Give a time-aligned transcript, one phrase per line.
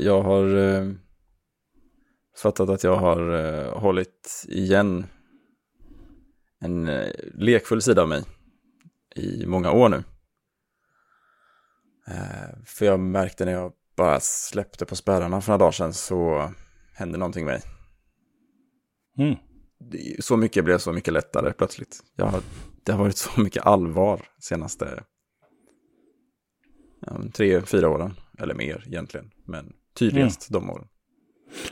[0.00, 0.90] jag har eh,
[2.36, 5.06] fattat att jag har eh, hållit igen
[6.60, 8.24] en eh, lekfull sida av mig
[9.14, 10.04] i många år nu.
[12.06, 16.50] Eh, för jag märkte när jag bara släppte på spärrarna för några dagar sedan så
[16.94, 17.62] hände någonting med mig.
[19.18, 19.38] Mm.
[20.18, 22.00] Så mycket blev så mycket lättare plötsligt.
[22.16, 22.42] Jag har,
[22.84, 25.04] det har varit så mycket allvar senaste
[27.00, 28.14] ja, tre, fyra åren.
[28.38, 29.30] Eller mer egentligen.
[29.44, 30.88] Men tydligast de åren.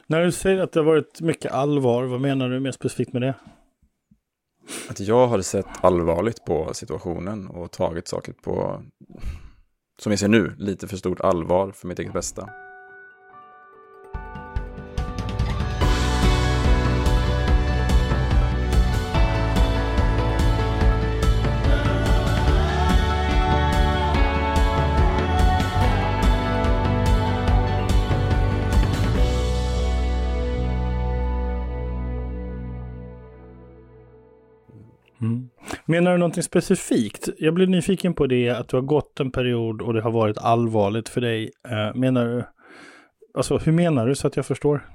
[0.07, 3.23] När du säger att det har varit mycket allvar, vad menar du mer specifikt med
[3.23, 3.35] det?
[4.89, 8.83] Att jag har sett allvarligt på situationen och tagit saker på,
[10.01, 12.49] som jag ser nu, lite för stort allvar för mitt eget bästa.
[35.91, 37.29] Menar du någonting specifikt?
[37.39, 40.39] Jag blir nyfiken på det, att du har gått en period och det har varit
[40.39, 41.53] allvarligt för dig.
[41.69, 42.45] Eh, menar du,
[43.35, 44.89] alltså hur menar du så att jag förstår?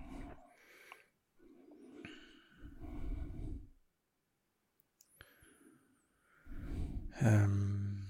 [7.22, 8.08] Um,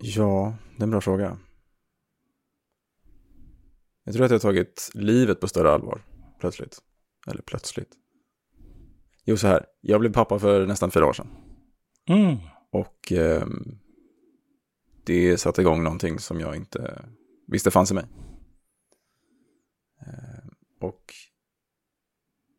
[0.00, 1.38] ja, det är en bra fråga.
[4.04, 6.02] Jag tror att jag har tagit livet på större allvar,
[6.40, 6.78] plötsligt.
[7.26, 8.03] Eller plötsligt.
[9.24, 9.66] Jo, så här.
[9.80, 11.28] Jag blev pappa för nästan fyra år sedan.
[12.08, 12.36] Mm.
[12.72, 13.78] Och ehm,
[15.04, 17.04] det satte igång någonting som jag inte
[17.46, 18.04] visste fanns i mig.
[20.00, 21.14] Ehm, och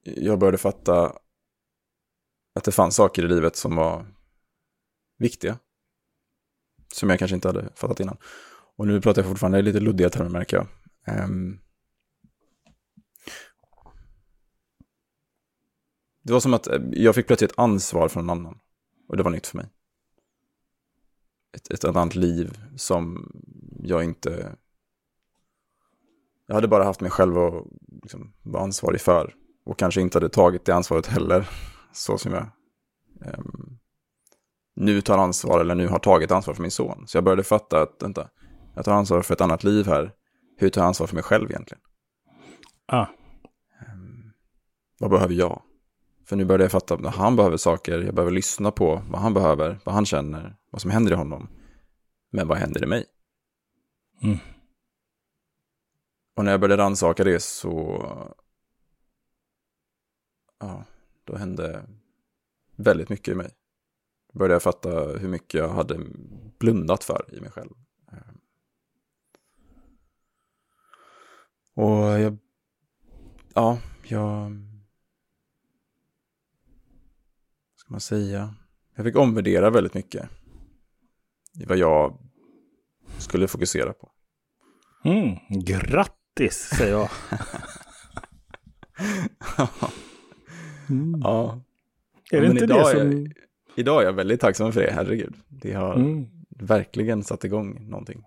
[0.03, 1.17] jag började fatta
[2.55, 4.05] att det fanns saker i livet som var
[5.17, 5.59] viktiga.
[6.93, 8.17] Som jag kanske inte hade fattat innan.
[8.77, 10.67] Och nu pratar jag fortfarande i lite luddiga termer märker jag.
[11.07, 11.59] Ehm,
[16.25, 18.59] det var som att eh, jag fick plötsligt ett ansvar från någon annan.
[19.07, 19.67] Och det var nytt för mig.
[21.55, 23.31] Ett, ett annat liv som
[23.79, 24.55] jag inte...
[26.47, 27.65] Jag hade bara haft mig själv att
[28.01, 29.35] liksom, vara ansvarig för.
[29.65, 31.49] Och kanske inte hade tagit det ansvaret heller.
[31.93, 32.49] Så som jag
[33.21, 33.77] ehm,
[34.75, 37.07] nu tar ansvar eller nu har tagit ansvar för min son.
[37.07, 38.29] Så jag började fatta att, vänta,
[38.75, 40.11] jag tar ansvar för ett annat liv här.
[40.57, 41.81] Hur tar jag ansvar för mig själv egentligen?
[42.85, 43.05] Ah.
[43.81, 44.31] Ehm,
[44.99, 45.61] vad behöver jag?
[46.25, 49.33] För nu började jag fatta att han behöver saker, jag behöver lyssna på vad han
[49.33, 51.47] behöver, vad han känner, vad som händer i honom.
[52.29, 53.05] Men vad händer i mig?
[54.21, 54.37] Mm.
[56.35, 58.05] Och när jag började rannsaka det så...
[60.59, 60.83] Ja,
[61.23, 61.85] då hände
[62.75, 63.51] väldigt mycket i mig.
[64.33, 65.99] Då började jag fatta hur mycket jag hade
[66.59, 67.71] blundat för i mig själv.
[71.73, 72.37] Och jag...
[73.53, 74.51] Ja, jag...
[77.71, 78.55] Vad ska man säga?
[78.95, 80.29] Jag fick omvärdera väldigt mycket.
[81.59, 82.17] I vad jag
[83.17, 84.11] skulle fokusera på.
[85.03, 85.35] Mm.
[85.63, 87.09] Grattis, säger jag.
[90.89, 91.21] Mm.
[91.23, 91.61] Ja.
[92.31, 93.11] Är det men inte idag det som...
[93.21, 93.33] jag-
[93.77, 95.33] Idag är jag väldigt tacksam för det, herregud.
[95.47, 96.25] Det har Mm.
[96.49, 98.23] verkligen satt igång någonting.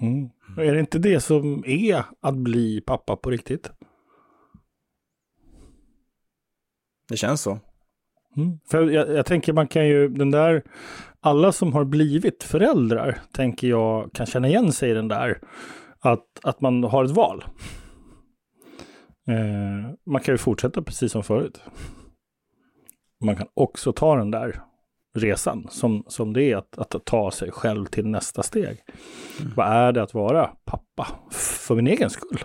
[0.00, 0.28] Mm.
[0.58, 3.70] Är det inte det som är att bli pappa på riktigt?
[7.08, 7.58] Det känns så.
[8.36, 8.58] Mm.
[8.70, 10.62] För jag, jag tänker man kan ju, den där,
[11.20, 15.38] alla som har blivit föräldrar, tänker jag kan känna igen sig i den där,
[16.00, 17.44] att, att man har ett val.
[19.28, 21.60] Eh, man kan ju fortsätta precis som förut.
[23.24, 24.60] Man kan också ta den där
[25.14, 28.78] resan som, som det är att, att ta sig själv till nästa steg.
[29.56, 32.38] Vad är det att vara pappa för min egen skull?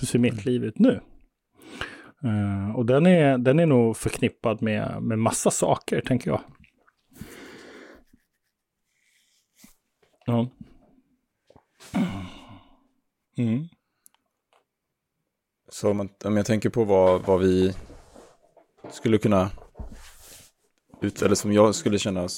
[0.00, 1.00] Hur ser mitt liv ut nu?
[2.24, 6.40] Uh, och den är, den är nog förknippad med, med massa saker, tänker jag.
[10.26, 10.48] Ja.
[13.36, 13.68] Mm.
[15.68, 17.74] Så om, man, om jag tänker på vad, vad vi
[18.90, 19.50] skulle kunna,
[21.00, 22.28] ut, eller som jag skulle känna,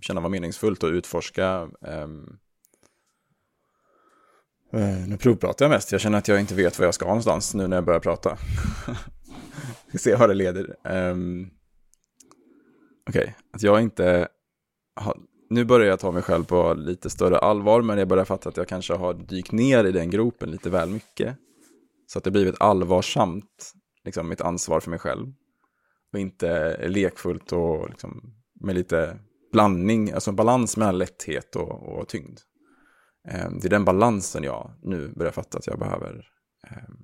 [0.00, 1.68] känna var meningsfullt att utforska.
[1.80, 2.38] um,
[4.72, 7.54] Eh, nu provpratar jag mest, jag känner att jag inte vet var jag ska någonstans
[7.54, 8.38] nu när jag börjar prata.
[9.92, 10.76] Vi ser vad det leder.
[10.84, 11.50] Um,
[13.08, 14.28] Okej, att jag inte
[14.96, 15.16] har,
[15.50, 18.56] nu börjar jag ta mig själv på lite större allvar, men jag börjar fatta att
[18.56, 21.36] jag kanske har dykt ner i den gropen lite väl mycket.
[22.06, 23.72] Så att det blivit allvarsamt,
[24.04, 25.32] liksom mitt ansvar för mig själv.
[26.12, 29.18] Och inte lekfullt och liksom med lite
[29.52, 32.38] blandning, alltså balans mellan lätthet och, och tyngd.
[33.28, 36.28] Eh, det är den balansen jag nu börjar fatta att jag behöver
[36.70, 36.94] eh,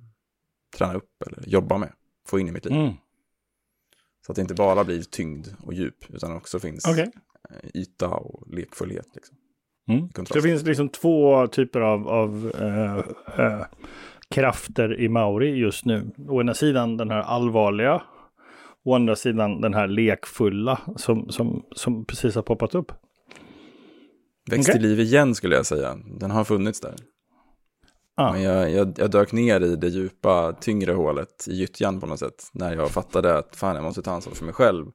[0.77, 1.93] träna upp eller jobba med,
[2.27, 2.73] få in i mitt liv.
[2.73, 2.93] Mm.
[4.25, 7.11] Så att det inte bara blir tyngd och djup, utan också finns Okej.
[7.49, 9.07] eh, yta och lekfullhet.
[9.15, 9.37] Liksom.
[9.87, 10.09] Mm.
[10.27, 12.97] Så det finns liksom två typer av, av eh,
[13.45, 13.65] eh,
[14.29, 16.11] krafter i Mauri just nu.
[16.27, 18.01] Å ena sidan den här allvarliga,
[18.83, 22.91] å andra sidan den här lekfulla som, som, som precis har poppat upp.
[24.51, 24.81] Växt Okej.
[24.81, 25.99] till liv igen skulle jag säga.
[26.19, 26.95] Den har funnits där.
[28.15, 28.31] Ah.
[28.31, 32.19] Men jag, jag, jag dök ner i det djupa, tyngre hålet i gyttjan på något
[32.19, 32.49] sätt.
[32.53, 34.85] När jag fattade att fan, jag måste ta ansvar för mig själv.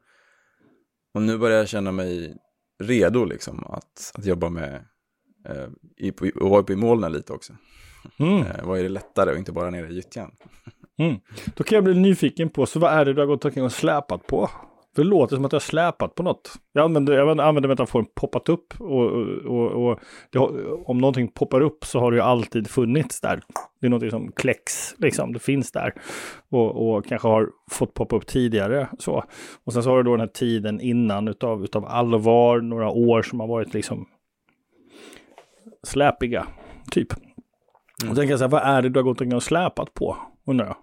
[1.15, 2.37] Och nu börjar jag känna mig
[2.83, 4.75] redo liksom att, att jobba med,
[5.49, 7.53] eh, i, och vara uppe i molnen lite också.
[8.19, 8.43] Mm.
[8.43, 10.31] Eh, vad är det lättare och inte bara nere i gyttjan?
[10.99, 11.17] Mm.
[11.55, 13.73] Då kan jag bli nyfiken på, så vad är det du har gått omkring och
[13.73, 14.51] släpat på?
[14.99, 16.53] För det låter som att jag har släpat på något.
[16.73, 20.01] Jag använder, jag använder metaforen poppat upp och, och, och, och
[20.31, 20.39] det
[20.85, 23.43] om någonting poppar upp så har det ju alltid funnits där.
[23.81, 25.95] Det är någonting som kläcks, liksom, det finns där.
[26.51, 28.89] Och, och kanske har fått poppa upp tidigare.
[28.99, 29.25] Så.
[29.65, 33.23] Och sen så har du då den här tiden innan utav, utav allvar, några år
[33.23, 34.07] som har varit liksom
[35.83, 36.47] släpiga,
[36.91, 37.13] typ.
[38.11, 40.17] Och tänker jag så här, vad är det du har gått omkring och släpat på,
[40.47, 40.77] undrar jag.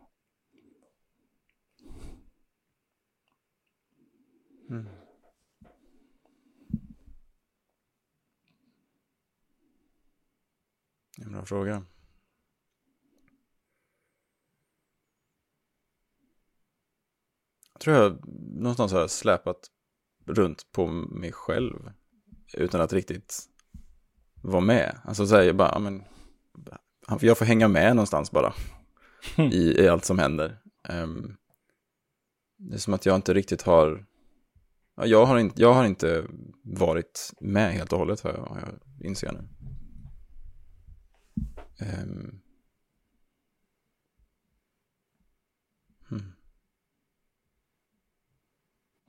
[11.26, 11.84] Det är en bra fråga.
[17.74, 19.58] Jag tror jag någonstans har släpat
[20.26, 21.92] runt på mig själv
[22.54, 23.44] utan att riktigt
[24.42, 25.00] vara med.
[25.04, 26.04] Alltså säger bara, ja, men
[27.22, 28.54] jag får hänga med någonstans bara
[29.52, 30.62] i, i allt som händer.
[30.90, 31.38] Ehm,
[32.58, 34.06] det är som att jag inte riktigt har,
[34.96, 36.26] ja, jag har, inte, jag har inte
[36.64, 39.36] varit med helt och hållet har jag, har jag inser jag
[41.80, 41.86] nu.
[41.86, 42.42] Ehm.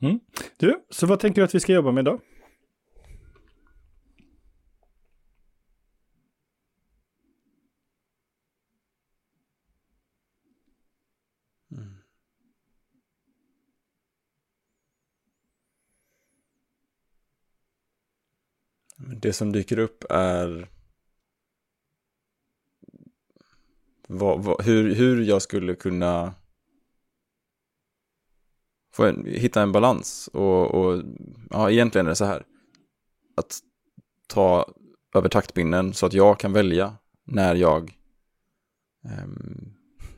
[0.00, 0.20] Hmm.
[0.56, 2.20] Du, så vad tänker du att vi ska jobba med då?
[18.96, 20.68] Men Det som dyker upp är
[24.06, 26.34] vad, vad, hur, hur jag skulle kunna
[28.92, 30.28] få en, hitta en balans.
[30.32, 31.02] Och, och
[31.50, 32.44] ja, egentligen är det så här.
[33.36, 33.58] Att
[34.26, 34.74] ta
[35.14, 36.94] över taktpinnen så att jag kan välja
[37.24, 37.98] när jag
[39.04, 39.26] eh,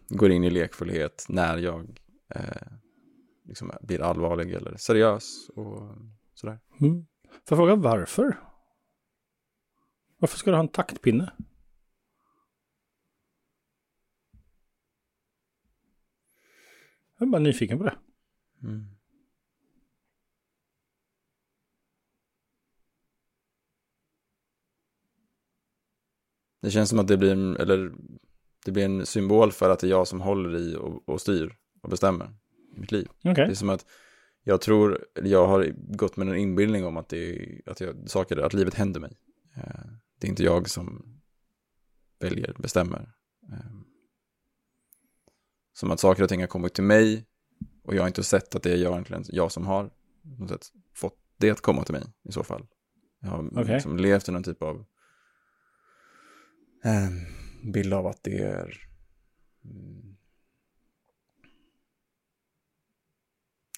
[0.08, 2.00] går in i lekfullhet, när jag
[2.35, 2.73] eh,
[3.44, 5.96] liksom blir allvarlig eller seriös och
[6.35, 6.58] sådär.
[6.81, 7.06] Mm.
[7.49, 8.38] Får jag fråga varför?
[10.19, 11.32] Varför ska du ha en taktpinne?
[17.19, 17.97] Jag är bara nyfiken på det.
[18.62, 18.87] Mm.
[26.61, 27.93] Det känns som att det blir, en, eller,
[28.65, 31.56] det blir en symbol för att det är jag som håller i och, och styr
[31.82, 32.31] och bestämmer
[32.76, 33.09] i mitt liv.
[33.19, 33.35] Okej.
[33.35, 33.87] Det är som att
[34.43, 38.55] jag tror, jag har gått med en inbildning om att, det att, jag, saker, att
[38.55, 39.17] livet händer mig.
[39.56, 39.62] Eh,
[40.19, 41.21] Det är inte jag som
[42.19, 43.12] väljer, bestämmer.
[45.78, 47.25] Som att saker och ting har kommit till mig
[47.85, 49.90] och jag har inte sett att det är jag, egentligen, jag som har
[50.49, 52.66] sätt, fått det att komma till mig i så fall.
[53.20, 53.75] Jag har Okej.
[53.75, 54.85] liksom levt i någon typ av
[56.85, 57.08] eh,
[57.73, 58.75] bild av att det är
[59.64, 60.16] mm,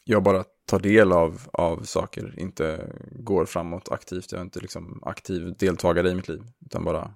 [0.04, 4.32] jag bara tar del av, av saker, inte går framåt aktivt.
[4.32, 7.14] Jag är inte liksom aktiv deltagare i mitt liv, utan bara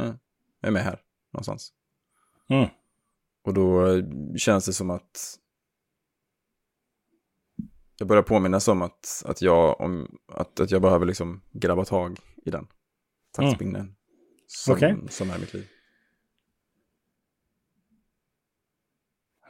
[0.00, 0.14] eh,
[0.60, 1.72] jag är med här någonstans.
[2.48, 2.68] Mm.
[3.44, 3.86] Och då
[4.36, 5.38] känns det som att
[7.98, 12.18] jag börjar påminnas om att, att, jag, om, att, att jag behöver liksom grabba tag
[12.44, 12.66] i den
[13.32, 13.96] taktspinnen
[14.46, 14.96] som, Okej.
[15.08, 15.68] som är mitt liv.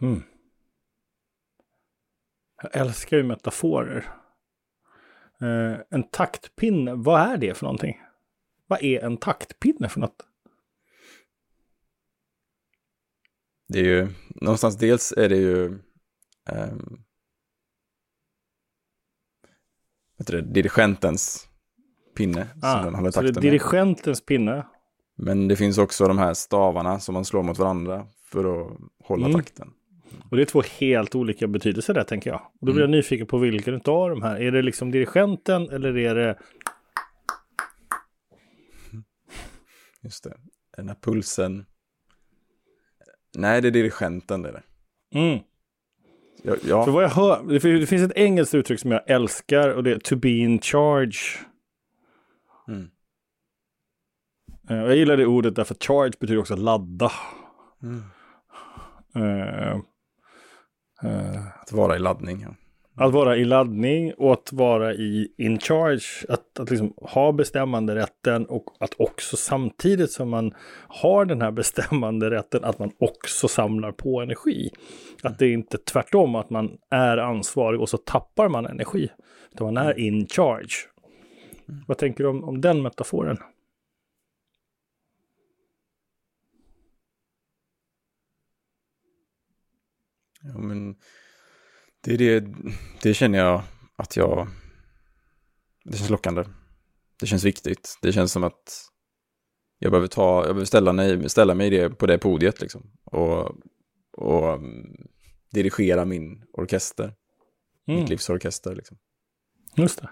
[0.00, 0.22] Mm.
[2.62, 4.08] Jag älskar ju metaforer.
[5.40, 8.00] Eh, en taktpinne, vad är det för någonting?
[8.66, 10.26] Vad är en taktpinne för något?
[13.74, 15.66] Det är ju, någonstans dels är det ju
[16.50, 16.98] ehm,
[20.18, 21.48] vet du dirigentens
[22.16, 23.52] pinne som den håller Ah, så det är takten med.
[23.52, 24.66] dirigentens pinne.
[25.16, 29.26] Men det finns också de här stavarna som man slår mot varandra för att hålla
[29.26, 29.38] Mm.
[29.40, 29.70] takten.
[30.30, 32.40] Och det är två helt olika betydelser där tänker jag.
[32.60, 34.40] Och då blir jag nyfiken på vilken av de här.
[34.40, 36.38] Är det liksom dirigenten eller är det...
[40.02, 40.36] Just det.
[40.76, 41.66] Den här pulsen.
[43.36, 44.62] Nej, det är dirigenten det där.
[45.14, 45.38] Mm.
[46.42, 46.84] Ja, ja.
[46.84, 49.82] För vad jag hör, det fin- det finns ett engelskt uttryck som jag älskar och
[49.84, 51.16] det är to be in charge.
[52.68, 52.88] Mm.
[54.70, 57.12] Eh, Jag gillar det ordet därför att charge betyder också ladda.
[57.82, 58.02] Mm.
[59.16, 59.70] Eh,
[61.02, 62.40] eh, Att vara i laddning.
[62.40, 62.54] Ja.
[62.96, 66.26] Att vara i laddning och att vara i in charge.
[66.28, 70.54] Att, att liksom ha bestämmande rätten och att också samtidigt som man
[70.88, 74.70] har den här bestämmande rätten att man också samlar på energi.
[75.22, 79.10] Att det är inte tvärtom att man är ansvarig och så tappar man energi.
[79.52, 80.88] Utan man är in charge.
[81.86, 83.36] Vad tänker du om, om den metaforen?
[90.42, 90.96] Ja, men
[92.04, 92.54] det, är det,
[93.02, 93.62] det känner jag
[93.96, 94.48] att jag...
[95.84, 96.44] Det känns lockande.
[97.20, 97.98] Det känns viktigt.
[98.02, 98.88] Det känns som att
[99.78, 102.90] jag behöver, ta, jag behöver ställa, mig, ställa mig det, på det podiet liksom.
[103.04, 103.50] Och,
[104.12, 104.96] och mm,
[105.52, 107.14] dirigera min orkester.
[107.86, 108.00] Mm.
[108.00, 108.96] Mitt livs orkester liksom.
[109.76, 110.08] Just det.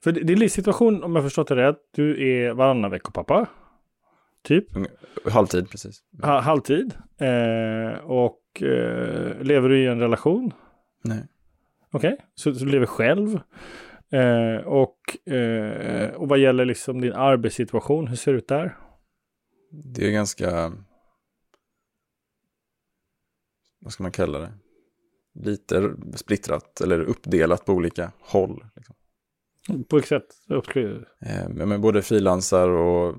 [0.00, 3.46] För är livssituation, om jag förstått det rätt, du är varannan veckopappa.
[4.42, 4.66] Typ.
[5.30, 6.02] Halvtid precis.
[6.22, 6.94] Ha, halvtid.
[7.18, 10.52] Eh, och eh, lever du i en relation?
[11.04, 11.26] Nej.
[11.90, 13.40] Okej, så, så du lever själv.
[14.10, 18.76] Eh, och, eh, och vad gäller liksom din arbetssituation, hur ser det ut där?
[19.70, 20.72] Det är ganska...
[23.80, 24.52] Vad ska man kalla det?
[25.34, 28.64] Lite splittrat eller uppdelat på olika håll.
[28.76, 28.94] Liksom.
[29.88, 30.26] På vilket sätt?
[31.20, 33.16] Eh, men både frilansar och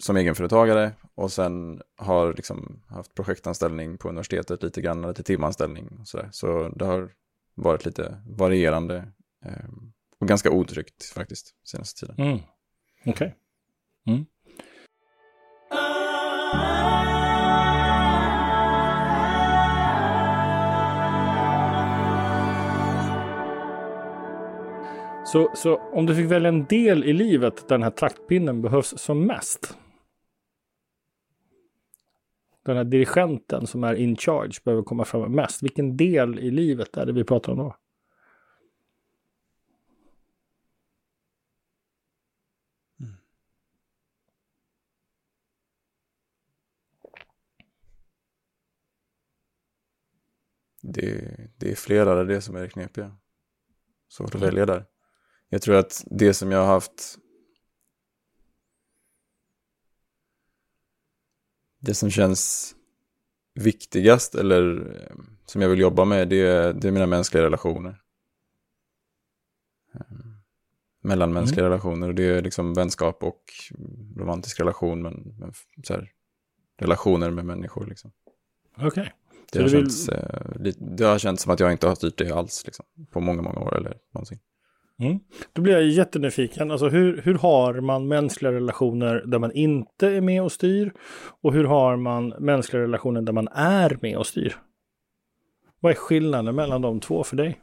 [0.00, 6.08] som egenföretagare och sen har liksom haft projektanställning på universitetet lite grann, lite timanställning och
[6.08, 6.28] sådär.
[6.32, 7.10] Så det har
[7.54, 8.96] varit lite varierande
[9.44, 9.68] eh,
[10.18, 12.26] och ganska otryggt faktiskt senaste tiden.
[12.26, 12.38] Mm.
[13.06, 13.34] Okej.
[14.06, 14.26] Mm.
[25.32, 28.94] Så, så om du fick välja en del i livet där den här traktpinnen behövs
[28.98, 29.76] som mest.
[32.62, 35.62] Den här dirigenten som är in charge behöver komma fram mest.
[35.62, 37.76] Vilken del i livet är det vi pratar om då?
[50.82, 53.16] Det, det är flera, det är det som är det knepiga.
[54.08, 54.84] Svårt att välja där.
[55.48, 57.18] Jag tror att det som jag har haft
[61.82, 62.74] det som känns
[63.54, 68.02] viktigast eller eh, som jag vill jobba med det är, det är mina mänskliga relationer.
[69.94, 70.00] Eh,
[71.04, 73.42] Mellanmänskliga relationer och det är liksom vänskap och
[74.16, 75.52] romantisk relation men, men
[75.84, 76.10] så här,
[76.78, 78.12] relationer med människor liksom.
[78.76, 79.12] Okej.
[79.52, 82.30] Det har, du vill- eh, det har känts som att jag inte har styrt det
[82.32, 84.38] alls liksom, på många, många år eller någonsin.
[84.98, 85.20] Mm.
[85.52, 86.70] Då blir jag jättenyfiken.
[86.70, 90.92] Alltså hur, hur har man mänskliga relationer där man inte är med och styr?
[91.42, 94.56] Och hur har man mänskliga relationer där man är med och styr?
[95.80, 97.60] Vad är skillnaden mellan de två för dig?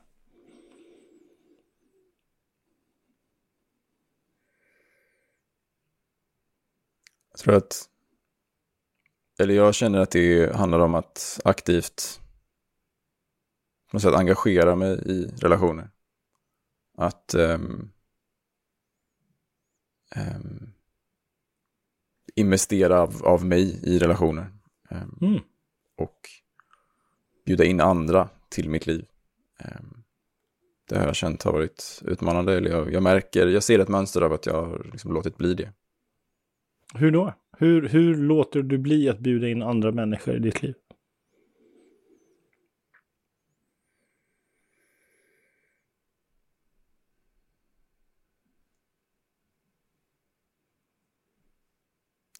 [7.32, 7.90] Jag tror att,
[9.40, 12.20] eller jag känner att det handlar om att aktivt
[13.90, 15.90] på något sätt engagera mig i relationer.
[17.00, 17.90] Att ehm,
[20.16, 20.70] ehm,
[22.36, 24.54] investera av, av mig i relationer.
[24.90, 25.40] Ehm, Mm.
[25.98, 26.20] och
[27.46, 29.06] bjuda in andra till mitt liv.
[30.90, 32.58] Det har jag känt har varit utmanande.
[32.58, 35.54] Eller jag, jag märker, jag ser ett mönster av att jag har liksom låtit bli
[35.54, 35.74] det.
[36.94, 37.34] Hur då?
[37.58, 40.76] Hur, hur låter du bli att bjuda in andra människor i ditt liv?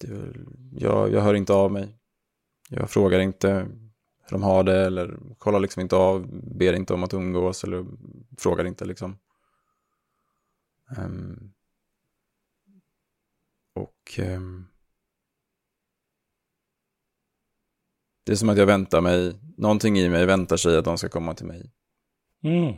[0.08, 1.96] Väl, jag, jag hör inte av mig.
[2.68, 3.68] Jag frågar inte
[4.22, 6.26] hur de har det eller kollar liksom inte av,
[6.56, 7.86] ber inte om att umgås eller
[8.38, 9.18] frågar inte liksom.
[10.96, 11.52] Ehm,
[13.74, 14.66] och ehm,
[18.24, 21.08] det är som att jag väntar mig, någonting i mig väntar sig att de ska
[21.08, 21.72] komma till mig.
[22.42, 22.74] Mm.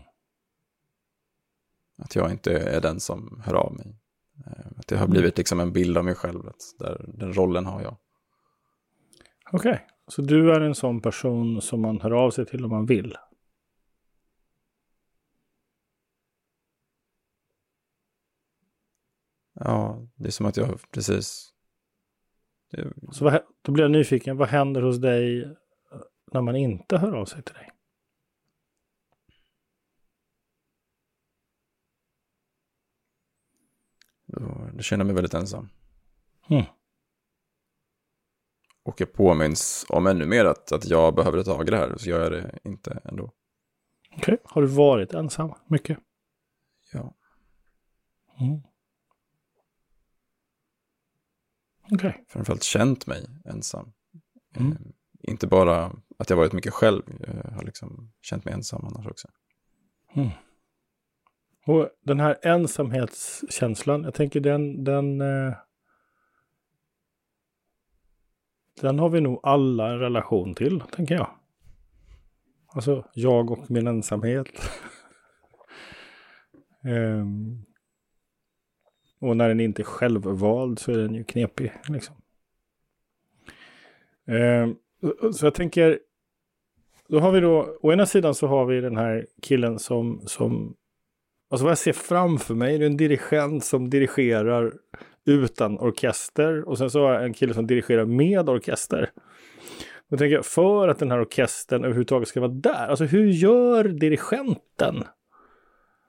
[1.98, 4.01] Att jag inte är den som hör av mig.
[4.46, 6.42] Ehm, Att det har blivit liksom en bild av mig själv,
[6.78, 7.96] där, den rollen har jag.
[9.52, 12.86] Okej, så du är en sån person som man hör av sig till om man
[12.86, 13.16] vill?
[19.54, 21.48] Ja, det är som att jag precis...
[22.70, 25.50] Det, Så vad, då blir jag nyfiken, vad händer hos dig eh,
[26.32, 27.70] när man inte hör av sig till dig?
[34.32, 35.68] Då, känner jag mig väldigt ensam.
[36.50, 36.64] Mm.
[38.82, 41.96] Och jag påminns om ännu mer att, att jag behöver ta tag i det här,
[41.96, 43.32] så gör jag det inte ändå.
[44.16, 45.98] Okej, har du varit ensam mycket?
[46.92, 47.14] Ja.
[48.40, 48.62] Mm.
[51.90, 52.24] Okej.
[52.28, 53.92] framförallt känt mig ensam.
[54.56, 54.72] Mm.
[54.72, 54.78] Eh,
[55.20, 57.02] inte bara att jag varit mycket själv,
[57.44, 59.28] jag har liksom känt mig ensam annars också.
[61.66, 65.54] Och den här ensamhetskänslan, jag tänker den, den, eh,
[68.80, 71.30] den har vi nog alla en relation till, tänker jag.
[72.66, 74.48] Alltså, jag och min ensamhet.
[76.84, 77.64] um,
[79.20, 82.16] och när den inte är självvald så är den ju knepig, liksom.
[84.24, 84.76] Um,
[85.32, 85.98] så jag tänker,
[87.08, 90.76] då har vi då, å ena sidan så har vi den här killen som, som
[91.52, 94.72] Alltså vad jag ser framför mig det är en dirigent som dirigerar
[95.26, 99.10] utan orkester och sen så har jag en kille som dirigerar med orkester.
[100.10, 103.84] Då tänker jag, för att den här orkestern överhuvudtaget ska vara där, alltså hur gör
[103.84, 105.04] dirigenten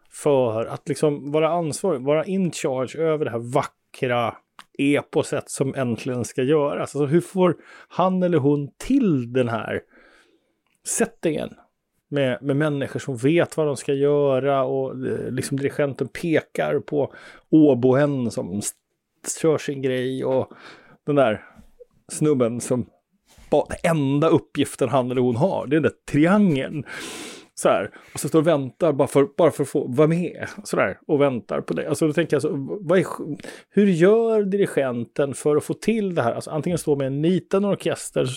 [0.10, 4.36] för att liksom vara ansvarig, vara in charge över det här vackra
[4.78, 6.96] eposet som äntligen ska göras?
[6.96, 7.56] Alltså hur får
[7.88, 9.82] han eller hon till den här
[10.86, 11.50] settingen?
[12.14, 17.14] Med, med människor som vet vad de ska göra och eh, liksom dirigenten pekar på
[17.50, 18.62] åboen som
[19.42, 20.54] kör sin grej och
[21.06, 21.46] den där
[22.12, 22.86] snubben som
[23.50, 26.86] bara, enda uppgiften han eller hon har, det är den där triangeln.
[27.56, 30.48] Så här, och så står och väntar bara för, bara för att få vara med.
[30.64, 31.90] Så där, och väntar på det.
[31.90, 33.06] Alltså då tänker jag, så, vad är,
[33.70, 36.34] hur gör dirigenten för att få till det här?
[36.34, 38.30] Alltså antingen stå med en liten orkester,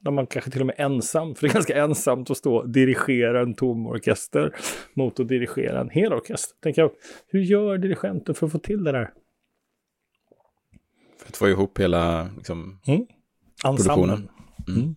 [0.00, 2.56] där man kanske till och med är ensam, för det är ganska ensamt att stå
[2.56, 4.54] och dirigera en tom orkester,
[4.94, 6.56] mot att dirigera en hel orkester.
[6.62, 6.90] Tänker jag,
[7.28, 9.10] hur gör dirigenten för att få till det där?
[11.18, 12.80] För att få ihop hela liksom,
[13.64, 13.76] Ensemblen.
[13.76, 14.28] Produktionen.
[14.68, 14.94] Mm.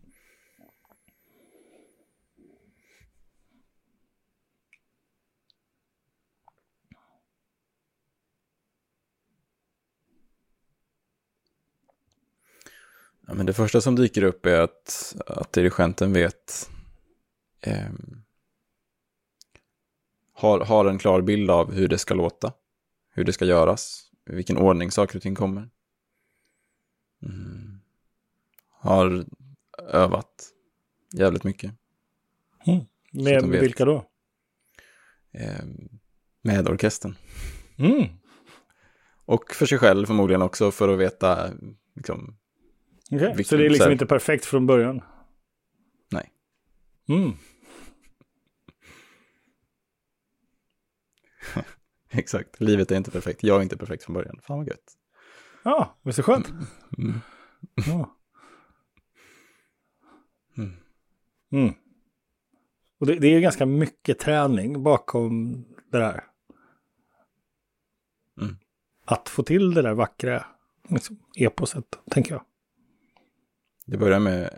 [13.28, 16.70] Ja, men det första som dyker upp är att, att dirigenten vet,
[17.62, 18.24] ehm,
[20.34, 22.54] har, har en klar bild av hur det ska låta,
[23.10, 25.70] hur det ska göras, i vilken ordning saker och ting kommer.
[27.24, 27.80] Mm.
[28.70, 29.26] Har
[29.88, 30.50] övat
[31.14, 31.74] jävligt mycket.
[33.38, 34.06] att Med vilka då?
[35.32, 36.00] ehm,
[36.42, 37.16] med orkestern.
[37.78, 38.04] Mm.
[39.26, 41.52] Och för sig själv förmodligen också för att veta
[41.96, 42.38] liksom,
[43.16, 45.02] Okej, Så det är liksom inte perfekt från början?
[46.12, 46.32] Nej.
[47.10, 47.32] Mm.
[52.10, 54.40] exakt, livet är inte perfekt, jag är inte perfekt från början.
[54.44, 54.98] Fan vad gött.
[55.64, 56.54] Ja, visst är det skönt?
[56.98, 57.14] Mm.
[57.88, 58.18] Ja.
[60.58, 60.72] Mm.
[61.52, 61.74] Mm.
[63.00, 65.54] Och det, det är ganska mycket träning bakom
[65.92, 66.24] det där.
[68.42, 68.56] Mm.
[69.06, 70.46] Att få till det där vackra
[70.90, 72.46] liksom, eposet, tänker jag.
[73.86, 74.58] Det börjar med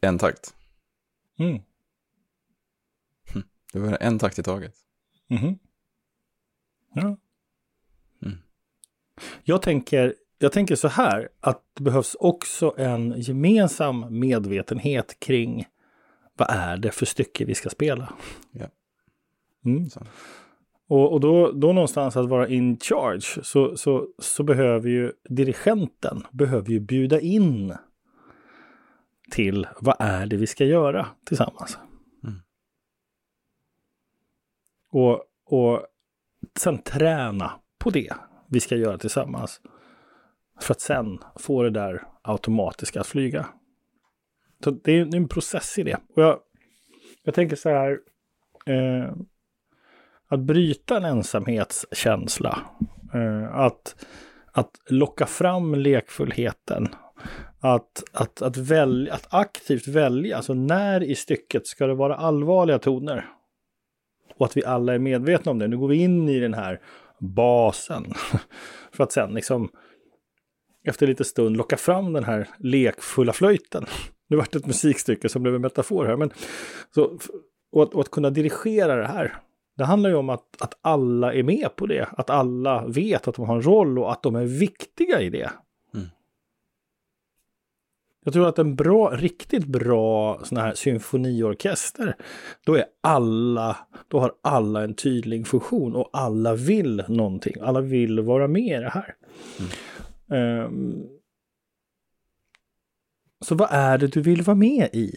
[0.00, 0.54] en takt.
[1.38, 1.62] Mm.
[3.72, 4.74] Det börjar en takt i taget.
[5.28, 5.58] Mhm.
[6.94, 7.16] Ja.
[8.22, 8.38] Mm.
[9.44, 15.66] Jag, tänker, jag tänker så här, att det behövs också en gemensam medvetenhet kring
[16.36, 18.14] vad är det för stycke vi ska spela.
[18.50, 18.66] Ja.
[19.64, 19.88] Mm.
[20.86, 26.22] Och, och då, då någonstans att vara in charge så, så, så behöver ju dirigenten
[26.32, 27.74] behöver ju bjuda in
[29.30, 31.78] till vad är det vi ska göra tillsammans.
[32.24, 32.40] Mm.
[34.90, 35.86] Och, och
[36.58, 38.12] sen träna på det
[38.48, 39.60] vi ska göra tillsammans.
[40.60, 43.46] För att sen få det där automatiska att flyga.
[44.64, 45.96] Så det är, en process i det.
[46.16, 46.38] Och jag,
[47.22, 47.98] jag tänker så här.
[48.66, 49.12] Eh,
[50.28, 52.58] att bryta en ensamhetskänsla.
[53.14, 54.06] Eh, att,
[54.52, 56.88] att locka fram lekfullheten.
[57.66, 62.78] Att, att, att, välja, att aktivt välja, alltså när i stycket ska det vara allvarliga
[62.78, 63.26] toner?
[64.36, 65.68] Och att vi alla är medvetna om det.
[65.68, 66.80] Nu går vi in i den här
[67.20, 68.04] basen.
[68.92, 69.68] För att sen liksom
[70.86, 73.86] efter lite stund locka fram den här lekfulla flöjten.
[74.28, 76.16] Nu vart det ett musikstycke som blev en metafor här.
[76.16, 76.30] Men,
[76.94, 77.18] så,
[77.72, 79.36] och, att, och att kunna dirigera det här
[79.76, 83.34] Det handlar ju om att, att alla är med på det, att alla vet att
[83.34, 85.50] de har en roll och att de är viktiga i det.
[88.24, 88.30] Mm.
[88.32, 92.16] Jag tror att en bra, riktigt bra sån här symfoniorkester,
[92.66, 93.76] då är alla,
[94.08, 97.54] då har alla en tydlig funktion och alla vill någonting.
[97.60, 99.14] Alla vill vara med i det här.
[100.66, 101.06] Um,
[103.40, 105.16] så vad är det du vill vara med i?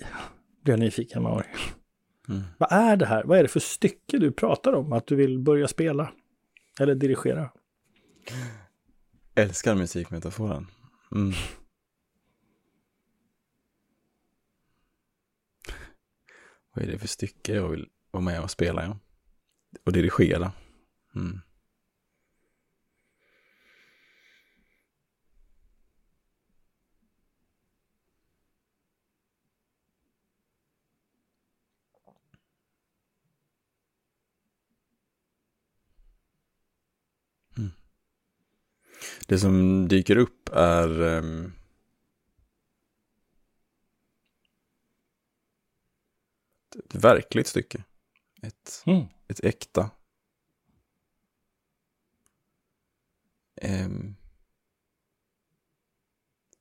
[0.64, 1.46] Blir jag nyfiken, Mauri.
[2.30, 2.42] Mm.
[2.58, 3.24] Vad är det här?
[3.24, 6.12] Vad är det för stycke du pratar om att du vill börja spela?
[6.80, 7.50] Eller dirigera?
[9.36, 10.68] Älskar musikmetaforen.
[11.16, 11.34] Mm.
[16.78, 18.84] Vad är det för stycke jag vill vara med och spela?
[18.84, 19.00] Ja?
[19.84, 20.52] Och dirigera.
[21.16, 21.42] Mm.
[37.58, 37.72] mm.
[39.28, 41.54] Det som dyker upp är um,
[46.86, 47.84] ett verkligt stycke.
[48.42, 49.06] Ett, Mm.
[49.28, 49.92] ett äkta.
[53.62, 54.16] Um,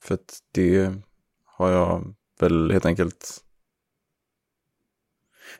[0.00, 0.94] för att det
[1.44, 3.44] har jag väl helt enkelt...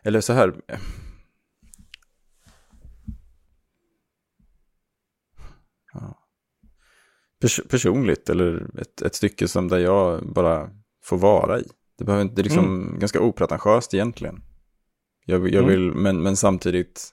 [0.02, 0.62] Eller så här.
[5.92, 6.26] Ja
[7.40, 10.70] pers personligt eller ett, ett stycke som där jag bara
[11.02, 11.64] får vara i.
[11.98, 12.98] Det, behöver inte, det är liksom mm.
[12.98, 14.42] ganska opretentiöst egentligen.
[15.28, 16.02] Jag, jag vill, mm.
[16.02, 17.10] men, men samtidigt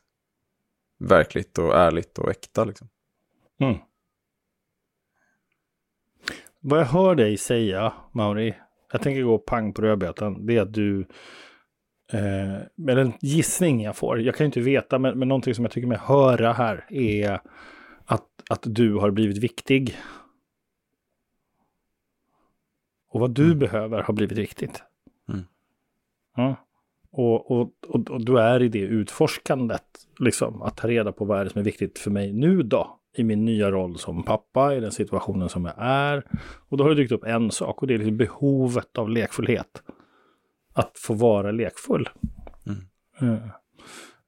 [1.00, 2.90] verkligt och ärligt och äkta liksom.
[3.60, 3.78] Mm.
[6.60, 8.56] Vad jag hör dig säga, Mauri,
[8.92, 11.00] jag tänker gå pang på rödbetan, det är att du,
[12.12, 15.66] eh, med en gissning jag får, jag kan ju inte veta, men, men någonting som
[15.66, 17.40] jag tycker mig höra här är
[18.06, 19.98] att, att du har blivit viktig.
[23.10, 23.60] Och vad du mm.
[23.60, 24.84] behöver har blivit viktigt.
[25.30, 25.46] Mm.
[26.36, 26.56] Ja.
[27.16, 29.84] Och, och, och, och, du är i det utforskandet,
[30.20, 33.00] liksom, att ta reda på vad är det som är viktigt för mig nu då?
[33.18, 36.24] I min nya roll som pappa, i den situationen som jag är.
[36.70, 39.84] Och då har det dykt upp en sak och det är liksom behovet av lekfullhet.
[40.74, 42.10] Att få vara lekfull.
[43.22, 43.40] Mm.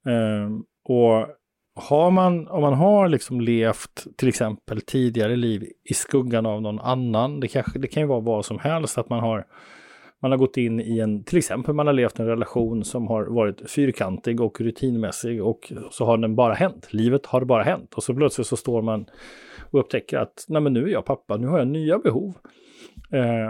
[0.08, 1.28] Uh, och
[1.76, 6.80] har man, om man har liksom levt till exempel tidigare liv i skuggan av någon
[6.80, 9.46] annan, det, kanske, det kan ju vara vad som helst, att man har,
[10.26, 13.24] man har gått in i en, till exempel man har levt en relation som har
[13.24, 16.94] varit fyrkantig och rutinmässig och så har den bara hänt.
[16.94, 19.06] Livet har bara hänt och så plötsligt så står man
[19.72, 22.34] och upptäcker att nej men nu är jag pappa, nu har jag nya behov.
[23.12, 23.50] Eh,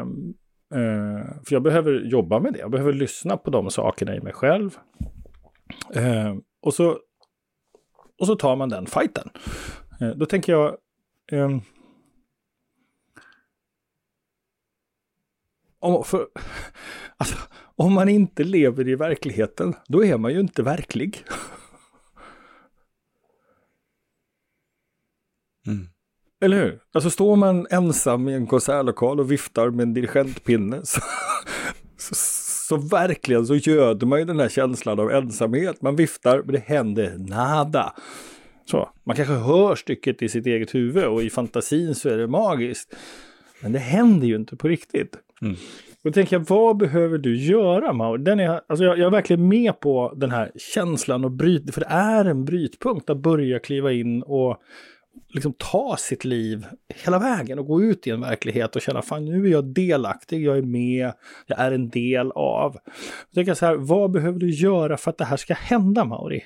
[0.80, 4.34] eh, för jag behöver jobba med det, jag behöver lyssna på de sakerna i mig
[4.34, 4.78] själv.
[5.94, 6.98] Eh, och så
[8.20, 9.30] och så tar man den fighten.
[10.02, 10.76] Eh, då tänker jag...
[11.32, 11.62] Ehm,
[15.86, 16.28] om, för,
[17.18, 17.38] alltså,
[17.76, 21.24] om man inte lever i verkligheten, då är man ju inte verklig.
[25.68, 25.88] Mm.
[26.42, 26.80] Eller hur?
[26.94, 31.02] Alltså står man ensam i en konsertlokal och viftar med en dirigentpinne så,
[31.98, 32.16] så,
[32.68, 35.82] så verkligen så göder man ju den här känslan av ensamhet.
[35.82, 37.94] Man viftar, men det händer nada.
[38.66, 42.28] Så, man kanske hör stycket i sitt eget huvud och i fantasin så är det
[42.28, 42.96] magiskt.
[43.66, 45.18] Men det händer ju inte på riktigt.
[45.42, 45.56] Mm.
[46.04, 48.18] Då tänker jag, vad behöver du göra Maur?
[48.18, 51.82] Den är, alltså jag, jag, är verkligen med på den här känslan och bryt, för
[51.82, 54.58] det är en brytpunkt att börja kliva in och
[55.30, 56.66] liksom ta sitt liv
[57.06, 60.44] hela vägen och gå ut i en verklighet och känna fan nu är jag delaktig,
[60.44, 61.12] jag är med,
[61.46, 62.78] jag är en del av.
[63.30, 66.44] Jag tänker så här, vad behöver du göra för att det här ska hända Mauri?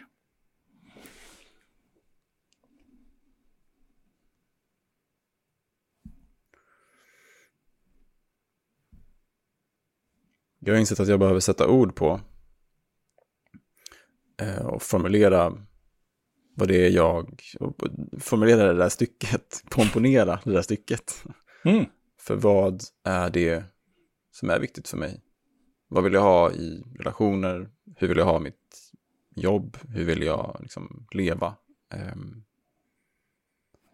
[10.59, 12.19] Jag har insett att jag behöver sätta ord på
[14.41, 15.53] eh, och formulera
[16.55, 17.41] vad det är jag,
[18.19, 21.23] formulera det där stycket, komponera det där stycket.
[21.65, 21.85] Mm.
[22.19, 23.63] För vad är det
[24.31, 25.21] som är viktigt för mig?
[25.87, 27.69] Vad vill jag ha i relationer?
[27.95, 28.91] Hur vill jag ha mitt
[29.35, 29.77] jobb?
[29.89, 31.55] Hur vill jag liksom leva?
[32.13, 32.43] Um,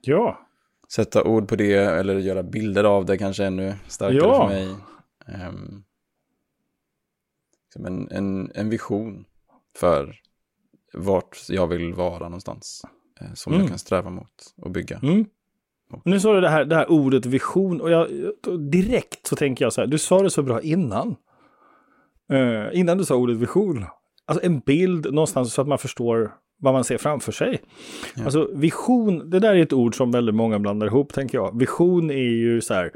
[0.01, 0.47] ja.
[0.89, 4.47] Sätta ord på det eller göra bilder av det kanske ännu starkare ja.
[4.47, 4.75] för mig.
[5.47, 5.83] Um,
[7.75, 9.25] en, en, en vision
[9.77, 10.15] för
[10.93, 12.85] vart jag vill vara någonstans.
[13.21, 13.61] Eh, som mm.
[13.61, 14.99] jag kan sträva mot och bygga.
[15.03, 15.25] Mm.
[16.03, 18.07] Nu sa du det här, det här ordet vision och jag,
[18.71, 21.15] direkt så tänker jag så här, du sa det så bra innan.
[22.33, 23.85] Uh, innan du sa ordet vision.
[24.25, 27.61] Alltså en bild någonstans så att man förstår vad man ser framför sig.
[28.15, 28.23] Ja.
[28.23, 31.59] Alltså vision, det där är ett ord som väldigt många blandar ihop tänker jag.
[31.59, 32.91] Vision är ju så här, eh,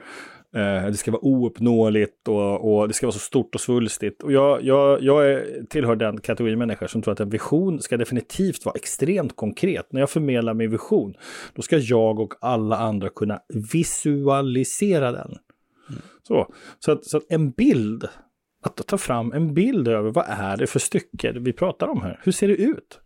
[0.52, 4.24] det ska vara ouppnåeligt och, och det ska vara så stort och svulstigt.
[4.24, 7.98] Och jag, jag, jag är, tillhör den kategori människor som tror att en vision ska
[7.98, 9.94] definitivt vara extremt konkret.
[9.94, 11.14] När jag förmedlar min vision,
[11.54, 13.40] då ska jag och alla andra kunna
[13.74, 15.38] visualisera den.
[16.28, 18.08] Så, så, att, så att en bild,
[18.64, 22.20] att ta fram en bild över vad är det för stycke vi pratar om här?
[22.24, 23.00] Hur ser det ut?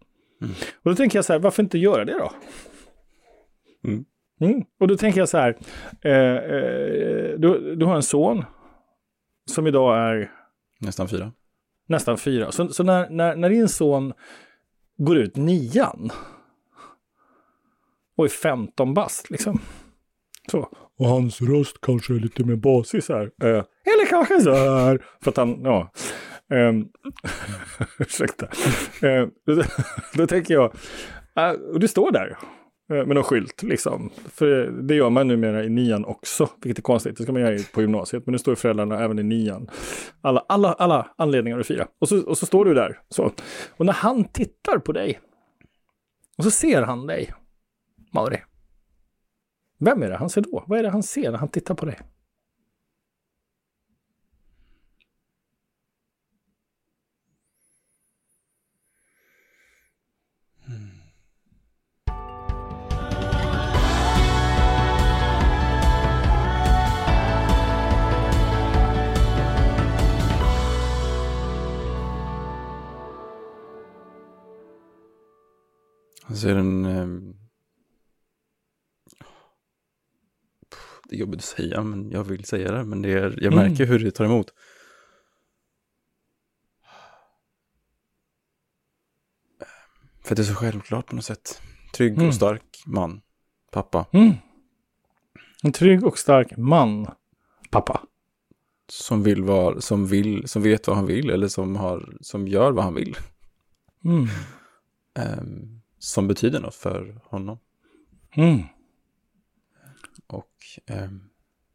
[0.84, 2.32] Och då tänker jag så här, varför inte göra det då?
[3.88, 4.06] Mm.
[4.42, 4.64] Mm.
[4.80, 5.58] Och då tänker jag så här,
[6.02, 8.46] eh, eh, du, du har en son
[9.52, 10.32] som idag är
[10.80, 11.32] Nästan fyra.
[11.88, 12.52] nästan fyra.
[12.52, 14.14] Så, så när, när, när din son
[14.98, 16.12] går ut nian
[18.18, 19.60] och är 15 bast liksom.
[20.52, 20.70] Så.
[21.00, 23.32] Och hans röst kanske är lite mer basig så här.
[23.44, 25.06] Eh, eller kanske så här.
[25.24, 25.92] För att han, ja.
[26.54, 26.90] Um,
[28.00, 28.46] ursäkta.
[29.08, 29.64] Eh, då,
[30.14, 30.76] då tänker jag,
[31.36, 32.38] eh, och du står där eh,
[32.90, 34.10] Eh, med någon skylt liksom.
[34.16, 37.18] För det gör man numera i nian också, vilket är konstigt.
[37.18, 39.70] Det ska man göra på gymnasiet, men nu står föräldrarna även i nian.
[40.22, 41.88] Alla, alla, alla anledningar att fira.
[42.00, 43.00] Och så, och så står du där.
[43.10, 43.32] Så.
[43.72, 45.20] Och när han tittar på dig,
[46.38, 47.34] och så ser han dig,
[48.14, 48.38] Mauri.
[49.80, 50.64] Vem är det han ser då?
[50.68, 52.00] Vad är det han ser när han tittar på dig?
[76.34, 76.86] Alltså är den...
[76.86, 77.34] ehm,
[81.10, 82.84] Det är jobbigt att säga, men jag vill säga det.
[82.84, 83.70] Men det är, jag Mm.
[83.70, 84.54] märker hur det tar emot.
[90.24, 91.62] För det är så självklart på något sätt.
[91.94, 92.28] Trygg Mm.
[92.28, 93.22] och stark man.
[93.72, 94.06] Pappa.
[94.12, 94.34] Mm.
[95.64, 97.08] En trygg och stark man,
[97.72, 98.02] pappa.
[98.90, 101.30] Som vill vara, som vill, som vet vad han vill.
[101.30, 103.18] Eller som har, som gör vad han vill.
[104.06, 104.28] Mm.
[105.20, 107.60] Ehm, som betyder något för honom.
[108.32, 108.64] Mm.
[110.28, 110.54] Och
[110.86, 111.30] ehm,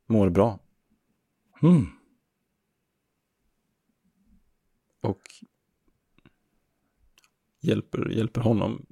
[0.06, 0.58] mår bra.
[1.62, 1.86] Mm.
[5.00, 5.22] Och
[7.60, 8.86] hjälper, hjälper honom,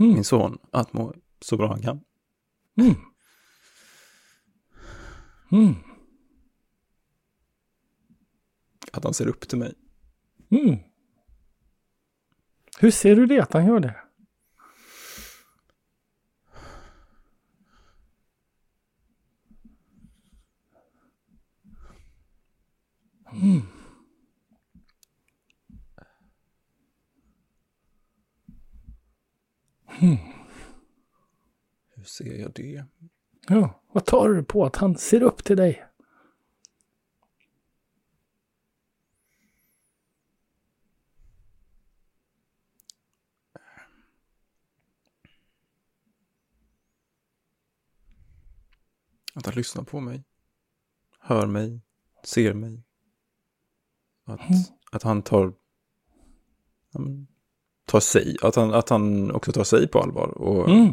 [0.00, 0.14] Mm.
[0.14, 2.04] min son, att må så bra han kan.
[2.76, 2.94] Mm.
[5.52, 5.74] Mm.
[8.92, 9.74] Att han ser upp till mig.
[10.50, 10.76] Mm.
[12.78, 14.02] Hur ser du det att han gör det?
[23.32, 23.62] Mm.
[31.96, 32.84] Hur ser jag det?
[33.48, 35.84] Ja, vad tar du på att han ser upp till dig?
[49.34, 50.24] Att han lyssnar på mig.
[51.20, 51.80] Hör mig.
[52.24, 52.82] Ser mig.
[54.24, 54.60] Att, Mm.
[54.92, 55.54] att han tar,
[56.90, 57.26] ja, men,
[57.88, 60.28] tar sig, att han, att han också tar sig på allvar.
[60.28, 60.92] Och Mm.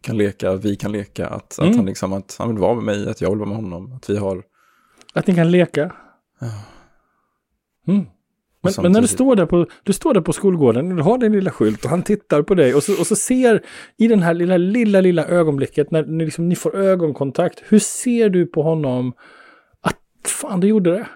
[0.00, 1.26] kan leka, vi kan leka.
[1.26, 1.70] Att, Mm.
[1.70, 3.92] att, han liksom, att han vill vara med mig, att jag vill vara med honom.
[3.92, 4.42] Att vi har...
[5.14, 5.92] Att ni kan leka?
[6.40, 6.46] Ja.
[7.92, 8.06] Mm.
[8.60, 11.32] Men, men när du står, där på, du står där på skolgården, du har din
[11.32, 13.62] lilla skylt och han tittar på dig och så, och så ser
[13.96, 18.28] i den här lilla, lilla, lilla ögonblicket när ni, liksom, ni får ögonkontakt, hur ser
[18.28, 19.12] du på honom
[19.80, 21.06] att fan, du gjorde det?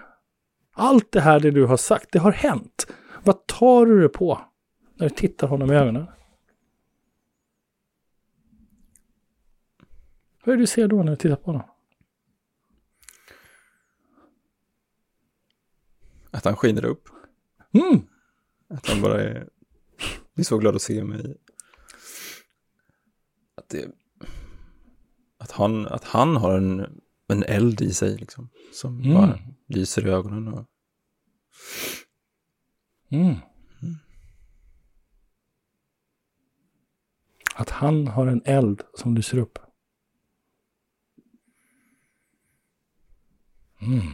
[0.75, 2.87] Allt det här det du har sagt, det har hänt.
[3.23, 4.39] Vad tar du det på
[5.03, 6.05] när du tittar honom i ögonen?
[10.45, 11.69] Vad är det du ser då när du tittar på honom?
[16.31, 17.09] Att han skiner upp.
[17.71, 18.07] Mm.
[18.69, 19.49] Att han bara är,
[20.35, 21.37] är så glad att se mig.
[23.55, 23.91] Att, det,
[25.37, 28.49] att, han, att han har en, en eld i sig liksom.
[28.73, 29.13] Som Mm.
[29.13, 30.47] bara lyser i ögonen.
[30.47, 30.65] Och,
[33.09, 33.35] Mm.
[37.55, 39.59] Att han har en eld som lyser upp.
[43.81, 44.13] Mm.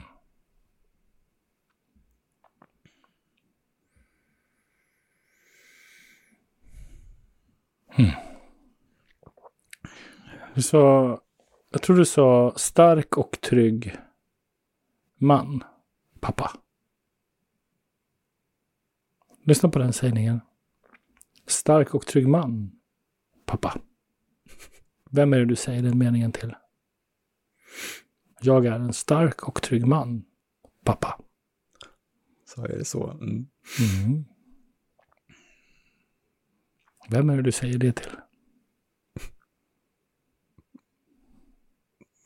[7.98, 8.12] Mm.
[10.56, 11.22] Du sa,
[11.70, 13.98] jag tror du sa stark och trygg
[15.18, 15.64] man,
[16.20, 16.52] pappa.
[19.44, 20.42] Lyssna på den sägningen.
[21.48, 22.79] stark och trygg man,
[23.50, 23.82] pappa.
[25.12, 26.56] Vem är det du säger den meningen till?
[28.42, 30.26] Jag är en stark och trygg man,
[30.86, 31.20] pappa.
[32.46, 33.12] Så är det så.
[33.12, 33.48] Mm.
[33.80, 34.26] Mm.
[37.10, 38.12] Vem är det du säger det till?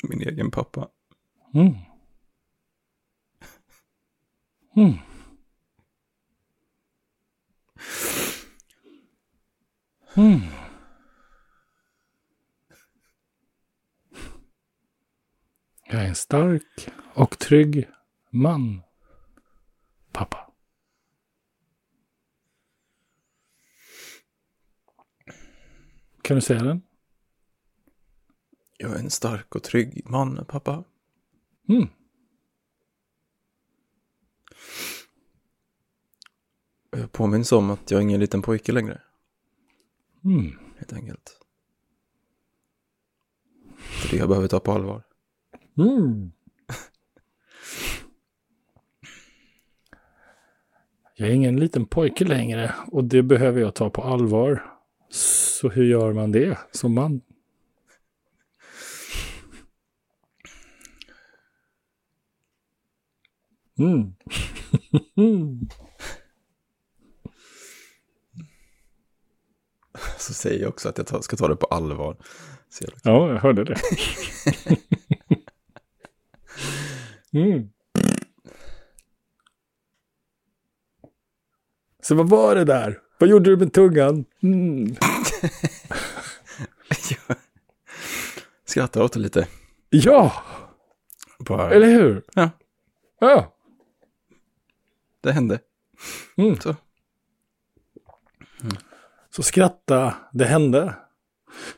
[0.10, 0.90] Min egen pappa.
[1.54, 1.76] Mm.
[4.76, 4.94] Mm.
[10.16, 10.42] Mm.
[15.94, 17.90] Jag är en stark och trygg
[18.30, 18.82] man,
[20.12, 20.52] pappa.
[26.22, 26.82] Kan du säga den?
[28.78, 30.84] Jag är en stark och trygg man, pappa.
[31.70, 31.88] Mm.
[36.92, 39.02] Jag påminns om att jag är ingen liten pojke längre,
[40.24, 40.60] Mm.
[40.78, 41.40] helt enkelt.
[44.02, 45.04] Det är det jag behöver ta på allvar.
[45.78, 46.32] Mm.
[51.16, 54.64] Jag är ingen liten pojke längre och det behöver jag ta på allvar.
[55.10, 57.22] Så hur gör man det som man?
[63.80, 64.14] Mm.
[70.18, 72.18] Så säger jag också att jag ska ta det på allvar.
[73.04, 73.76] Ja, jag hörde det.
[77.34, 77.70] mm.
[82.02, 83.00] Så vad var det där?
[83.20, 84.26] Vad gjorde du med tungan?
[84.44, 84.96] Mm.
[87.28, 87.38] Jag
[88.66, 89.48] skrattar åt det lite.
[89.90, 90.34] Ja,
[91.40, 92.24] Bara, eller hur?
[92.34, 92.50] Ja.
[93.20, 93.54] Ja.
[95.22, 95.60] Det hände.
[96.36, 96.56] Mm.
[96.60, 96.76] Så.
[99.30, 100.96] Så skratta, det hände.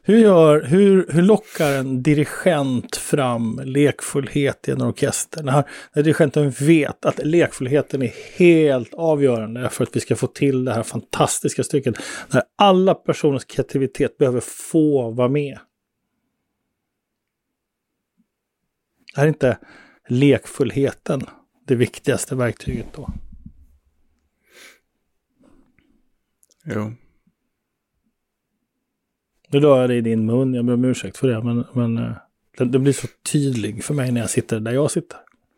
[0.03, 5.43] Hur, gör, hur, hur lockar en dirigent fram lekfullhet i en orkester?
[5.43, 10.65] När, när dirigenten vet att lekfullheten är helt avgörande för att vi ska få till
[10.65, 11.95] det här fantastiska stycket.
[12.33, 15.59] När alla personers kreativitet behöver få vara med.
[19.15, 19.57] Är inte
[20.07, 21.21] lekfullheten
[21.67, 23.09] det viktigaste verktyget då?
[26.65, 26.93] Jo.
[29.55, 31.97] Nu la jag det i din mun, jag ber om ursäkt för det, men, men
[31.97, 32.15] eh,
[32.57, 35.17] det, det blir så tydlig för mig när jag sitter där jag sitter.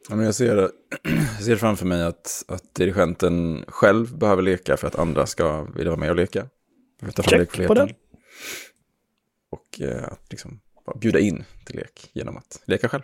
[0.10, 0.56] Ja, men jag, ser,
[1.36, 5.90] jag ser framför mig att, att dirigenten själv behöver leka för att andra ska vilja
[5.90, 6.50] vara med och leka.
[7.24, 7.90] Check på den.
[9.50, 10.60] Och eh, att liksom
[11.00, 13.04] bjuda in till lek genom att leka själv.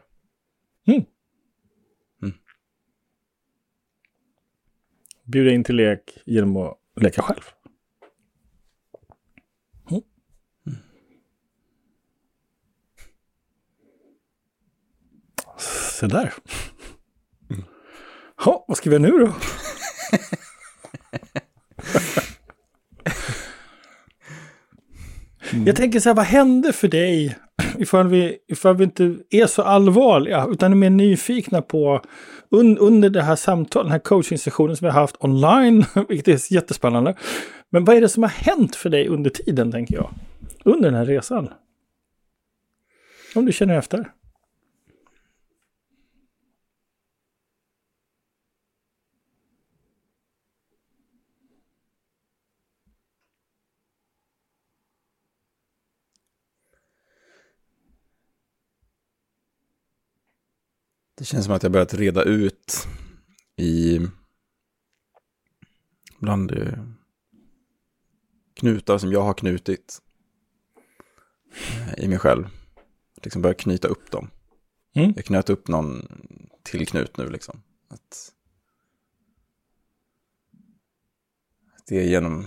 [5.23, 7.41] Bjuda in till lek genom att leka själv.
[9.91, 10.03] Mm.
[15.93, 16.33] Så där.
[18.45, 19.33] Ja, vad ska vi göra nu då?
[25.65, 27.37] Jag tänker så här, vad hände för dig
[27.77, 32.01] ifall vi, ifall vi inte är så allvarliga utan är mer nyfikna på
[32.49, 36.53] un, under det här samtalet, den här coaching-sessionen som vi har haft online, vilket är
[36.53, 37.15] jättespännande.
[37.69, 40.09] Men vad är det som har hänt för dig under tiden, tänker jag?
[40.63, 41.49] Under den här resan?
[43.35, 44.11] Om du känner efter.
[61.23, 62.87] Det känns som att jag börjat reda ut
[63.55, 63.99] i
[66.19, 66.83] bland eh,
[68.53, 70.01] knutar som jag har knutit
[71.69, 72.47] eh, i mig själv.
[73.21, 74.29] Liksom börja knyta upp dem.
[74.93, 75.13] Mm.
[75.15, 76.07] Jag knöt upp någon
[76.63, 77.63] till knut nu liksom.
[77.87, 78.33] Att,
[81.77, 82.45] att det är genom...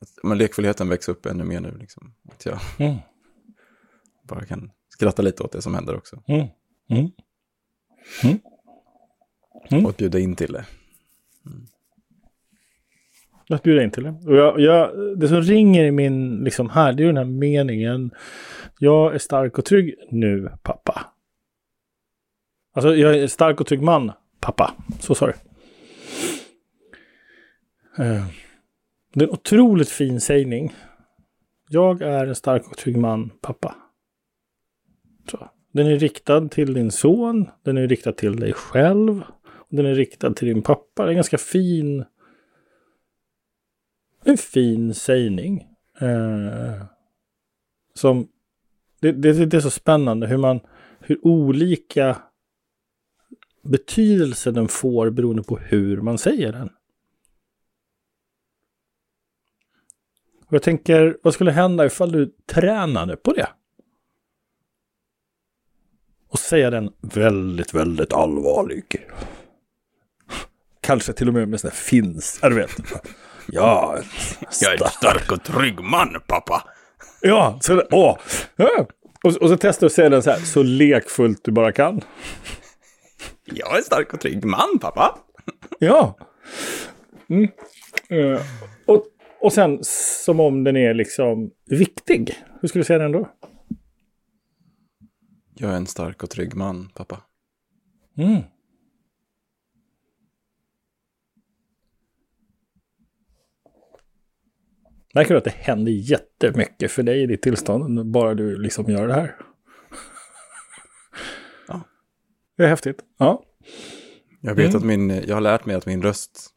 [0.00, 2.14] Att, men lekfullheten växer upp ännu mer nu liksom.
[2.28, 2.96] Att jag Mm.
[4.22, 6.22] bara kan skratta lite åt det som händer också.
[6.26, 6.48] Mm.
[6.90, 7.10] Mm.
[9.70, 9.84] Mm.
[9.84, 10.64] Och att bjuda in till det.
[13.48, 14.10] Att bjuda in till det.
[14.26, 18.10] Och jag, jag, det som ringer i min, liksom här, det är den här meningen.
[18.78, 21.12] Jag är stark och trygg nu, pappa.
[22.72, 24.74] Alltså, jag är stark och trygg man, pappa.
[25.00, 25.32] Så sa du.
[28.04, 28.26] Eh,
[29.14, 30.74] Det är en otroligt fin sägning.
[31.68, 33.76] Jag är en stark och trygg man, pappa.
[35.30, 35.48] Så.
[35.74, 37.48] Den är riktad till din son.
[37.62, 39.22] Den är riktad till dig själv.
[39.68, 41.02] Den är riktad till din pappa.
[41.02, 42.04] Det är en ganska fin
[44.24, 45.68] en fin sägning.
[46.00, 46.84] Eh,
[47.94, 48.28] som,
[49.00, 50.60] det, det, det är så spännande hur man,
[51.00, 52.22] hur olika
[53.62, 56.70] betydelse den får beroende på hur man säger den.
[60.46, 63.48] Och jag tänker, vad skulle hända ifall du tränade på det?
[66.34, 68.84] Och säga den väldigt, väldigt allvarlig.
[70.80, 72.70] Kanske till och med med sån här finns, ja du vet.
[73.46, 73.98] Ja,
[74.62, 76.62] Jag är en stark och trygg man, pappa.
[77.20, 78.18] Ja, så, åh.
[79.24, 82.00] Och, och så testar du att säga den så här, så lekfullt du bara kan.
[83.44, 85.18] Jag är en stark och trygg man, pappa.
[85.78, 86.18] Ja.
[87.28, 87.48] Mm.
[88.08, 88.40] Eh,
[88.86, 89.04] och,
[89.40, 92.38] och sen som om den är liksom viktig.
[92.60, 93.28] Hur skulle du säga den då?
[95.54, 97.22] Jag är en stark och trygg man, pappa.
[98.16, 98.42] Mm.
[105.14, 109.08] Märker du att det händer jättemycket för dig i ditt tillstånd, bara du liksom gör
[109.08, 109.36] det här?
[111.68, 111.80] Ja.
[112.56, 113.04] Det är häftigt.
[113.18, 113.44] Ja.
[114.40, 114.76] Jag vet Mm.
[114.76, 116.50] att min, jag har lärt mig att min röst,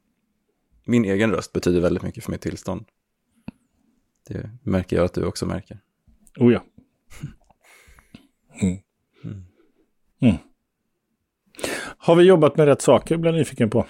[0.86, 2.86] min egen röst betyder väldigt mycket för mitt tillstånd.
[4.28, 5.80] Det märker jag att du också märker.
[6.39, 6.66] Oh ja.
[8.62, 8.78] Mm.
[10.20, 10.36] Mm.
[11.97, 13.86] Har vi jobbat med rätt saker, blir jag nyfiken på.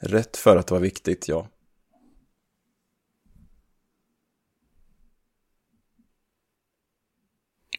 [0.00, 1.48] Rätt för att vara viktigt, ja.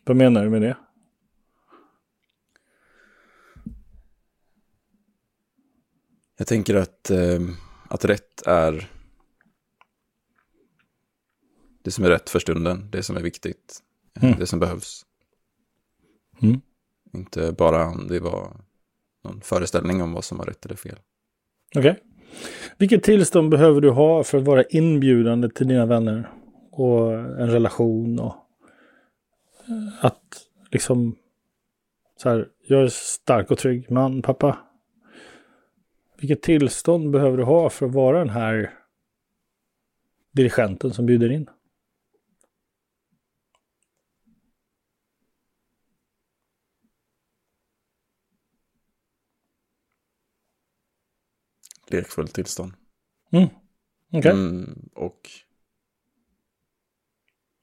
[0.04, 0.78] Vad menar du med det?
[6.38, 7.40] Jag tänker att, eh,
[7.90, 8.99] att rätt är
[11.84, 13.80] det som är rätt för stunden, det som är viktigt,
[14.18, 14.40] eh, Mm.
[14.40, 15.06] det som behövs.
[16.42, 16.62] Mm.
[17.14, 18.52] Inte bara om det var
[19.24, 21.00] någon föreställning om vad som var rätt eller fel.
[21.76, 22.04] Okej.
[22.78, 26.30] Vilket tillstånd behöver du ha för att vara inbjudande till dina vänner?
[26.72, 28.36] Och en relation och
[29.68, 31.16] eh, att liksom
[32.18, 34.58] så här, jag är stark och trygg man, pappa.
[36.18, 38.74] Vilket tillstånd behöver du ha för att vara den här
[40.32, 41.50] dirigenten som bjuder in?
[51.92, 52.74] Lekfullt tillstånd.
[53.32, 53.50] Mm.
[54.14, 54.32] Okej.
[54.32, 55.30] Mm, och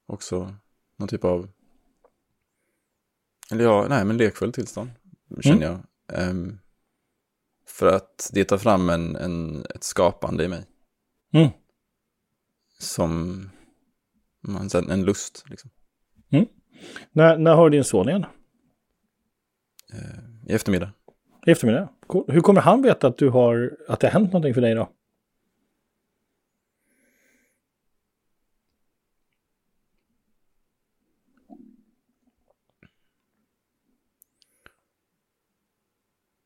[0.06, 0.54] också
[0.96, 1.50] någon typ av,
[3.50, 4.90] eller ja, nej men lekfullt tillstånd,
[5.40, 5.80] känner jag.
[6.12, 6.58] Ehm,
[7.66, 10.66] för att det tar fram en, en, ett skapande i mig.
[11.32, 11.48] Mm.
[12.78, 13.40] Som
[14.40, 15.70] man, en lust, liksom.
[17.12, 18.26] När, när har du din son igen?
[19.92, 20.92] Eh, I eftermiddag.
[21.46, 21.88] I eftermiddag?
[22.28, 24.88] Hur kommer han veta att, du har, att det har hänt någonting för dig då?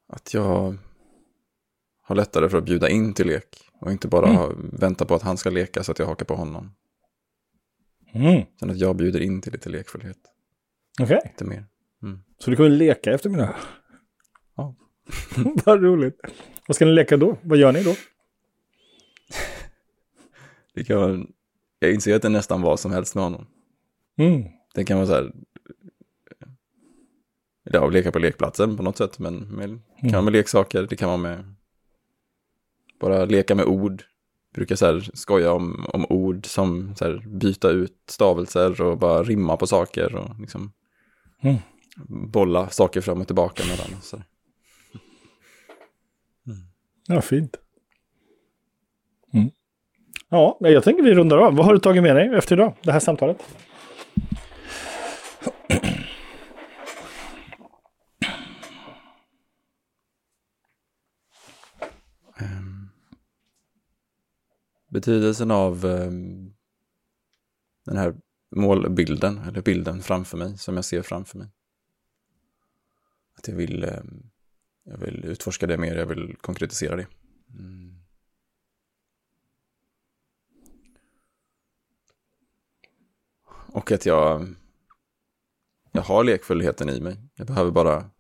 [0.09, 0.77] Att jag
[2.03, 3.71] har lättare för att bjuda in till lek.
[3.81, 4.71] Och inte bara Mm.
[4.73, 6.73] vänta på att han ska leka så att jag hakar på honom.
[8.13, 8.43] Mm.
[8.61, 10.19] Sen att jag bjuder in till lite lekfullhet.
[11.01, 11.21] Okej.
[11.25, 11.67] Lite mer.
[12.03, 12.23] Mm.
[12.39, 13.57] Så du kommer leka i eftermiddag?
[15.65, 16.21] Vad roligt.
[16.69, 17.37] Vad ska ni leka då?
[17.43, 17.95] Vad gör ni då?
[20.75, 21.21] Det kan vara,
[21.79, 23.47] jag inser att det är nästan vad som helst med honom.
[24.19, 24.45] Mm.
[24.75, 25.33] Det kan vara så här,
[27.63, 30.97] ja, leka på lekplatsen på något sätt, men med, det kan vara med leksaker, det
[30.97, 31.55] kan vara med,
[33.01, 34.03] bara leka med ord.
[34.55, 39.23] Brukar så här skoja om, om ord som så här, byta ut stavelser och bara
[39.23, 40.73] rimma på saker och liksom
[41.43, 41.57] Mm.
[42.09, 43.99] bolla saker fram och tillbaka med varandra.
[44.03, 44.17] Så.
[44.17, 44.27] här.
[47.11, 47.57] Ja, fint.
[49.33, 49.51] Mm.
[50.29, 51.57] Ja, jag tänker vi rundar av.
[51.57, 52.75] Vad har du tagit med dig efter idag?
[52.83, 53.43] Det här samtalet?
[62.37, 62.89] Ehm.
[64.89, 66.53] Betydelsen av ehm,
[67.87, 68.15] den här
[68.57, 71.49] målbilden, eller bilden framför mig, som jag ser framför mig.
[73.39, 74.31] Att jag vill, ehm,
[74.91, 77.07] jag vill utforska det mer, jag vill konkretisera det.
[77.59, 77.95] Mm.
[83.73, 84.55] Och att jag,
[85.93, 87.17] jag har lekfullheten i mig.
[87.35, 88.11] Jag behöver bara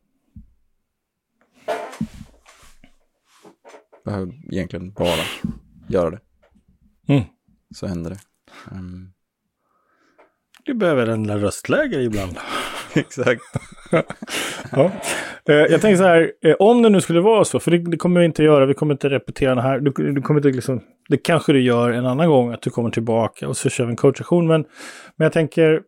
[4.05, 5.25] behöver egentligen bara
[5.89, 6.21] göra det.
[7.09, 7.25] Mm.
[7.75, 8.21] Så händer det.
[8.71, 9.12] Ehm,
[10.64, 12.37] Du behöver en röstläge ibland.
[12.95, 13.43] Exakt.
[14.72, 14.91] ja.
[15.49, 17.97] Eh, jag tänker så här, eh, om det nu skulle vara så, för det, det
[17.97, 19.80] kommer vi inte göra, vi kommer inte repetera det här.
[19.80, 22.91] Du, du kommer inte liksom, det kanske du gör en annan gång, att du kommer
[22.91, 24.47] tillbaka och så kör vi en coachaktion.
[24.47, 24.64] Men,
[25.16, 25.80] men jag tänker,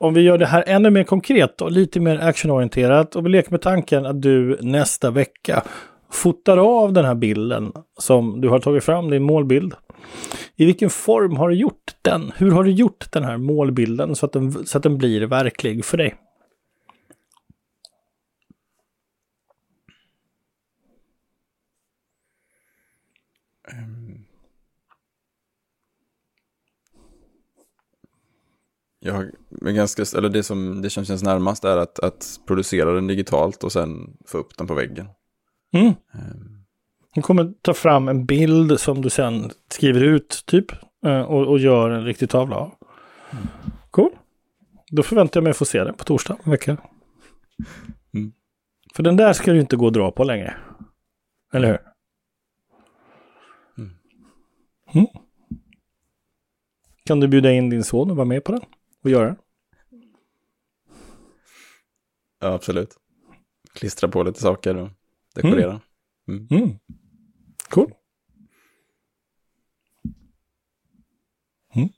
[0.00, 3.50] om vi gör det här ännu mer konkret och lite mer actionorienterat och vi leker
[3.50, 5.62] med tanken att du nästa vecka
[6.12, 9.74] fotar av den här bilden som du har tagit fram, din målbild.
[10.56, 12.32] I vilken form har du gjort den?
[12.36, 15.84] Hur har du gjort den här målbilden så att den, så att den blir verklig
[15.84, 16.14] för dig?
[29.06, 33.64] Jag ganska, eller det som, det som känns närmast är att, att producera den digitalt
[33.64, 35.08] och sen få upp den på väggen.
[35.72, 35.86] Mm.
[35.86, 36.56] Um.
[37.14, 40.72] Du kommer ta fram en bild som du sen skriver ut typ
[41.06, 42.74] eh, och, och gör en riktig tavla av.
[43.30, 43.46] Mm.
[43.90, 44.10] Cool.
[44.90, 46.76] Då förväntar jag mig att få se den på torsdag en vecka.
[48.14, 48.32] Mm.
[48.94, 50.56] För den där ska du inte gå och dra på längre.
[51.52, 51.78] Eller hur?
[53.78, 53.90] Mm.
[54.94, 55.06] mm.
[57.04, 58.62] Kan du bjuda in din son och vara med på den?
[59.06, 59.36] Och göra?
[62.38, 62.98] Ja, absolut.
[63.72, 64.88] Klistra på lite saker och
[65.34, 65.80] dekorera.
[66.28, 66.46] Mm.
[66.50, 66.78] Mm.
[67.70, 67.94] Cool.
[71.74, 71.88] Mm.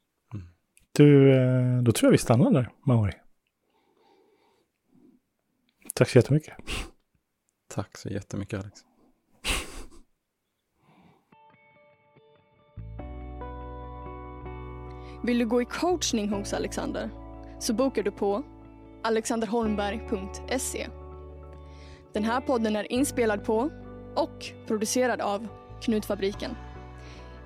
[0.92, 3.12] Du, eh, då tror jag vi stannar där, Mauri.
[5.94, 6.56] Tack så jättemycket.
[7.68, 8.84] Tack så jättemycket, Alex.
[15.28, 17.10] Vill du gå i coachning hos Alexander?
[17.58, 18.42] Så bokar du på
[19.02, 20.86] alexanderholmberg.se.
[22.12, 23.70] Den här podden är inspelad på
[24.14, 25.48] och producerad av
[25.82, 26.56] Knutfabriken.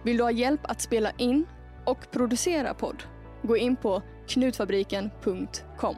[0.02, 1.46] Vill du ha hjälp att spela in
[1.84, 3.02] och producera podd?
[3.42, 5.96] Gå in på knutfabriken.com.